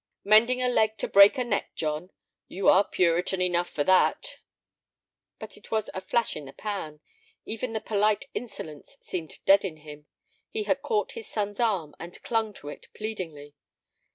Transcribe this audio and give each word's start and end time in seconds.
"Mending 0.23 0.63
a 0.63 0.67
leg 0.67 0.97
to 0.97 1.07
break 1.07 1.37
a 1.37 1.43
neck, 1.43 1.75
John; 1.75 2.09
you 2.47 2.67
are 2.69 2.83
Puritan 2.83 3.39
enough 3.39 3.69
for 3.69 3.83
that." 3.83 4.37
But 5.37 5.57
it 5.57 5.69
was 5.69 5.91
a 5.93 6.01
flash 6.01 6.35
in 6.35 6.45
the 6.45 6.53
pan. 6.53 7.01
Even 7.45 7.73
the 7.73 7.81
polite 7.81 8.25
insolence 8.33 8.97
seemed 9.01 9.37
dead 9.45 9.63
in 9.63 9.77
him. 9.85 10.07
He 10.49 10.63
had 10.63 10.81
caught 10.81 11.11
his 11.11 11.27
son's 11.27 11.59
arm 11.59 11.93
and 11.99 12.19
clung 12.23 12.51
to 12.53 12.69
it 12.69 12.87
pleadingly. 12.95 13.53